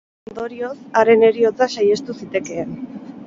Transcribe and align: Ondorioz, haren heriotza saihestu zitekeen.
Ondorioz, 0.29 0.71
haren 1.01 1.27
heriotza 1.27 1.69
saihestu 1.75 2.17
zitekeen. 2.21 2.73